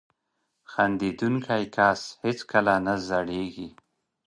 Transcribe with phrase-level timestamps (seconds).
[0.71, 3.69] •خندېدونکی کس هیڅکله نه زړېږي.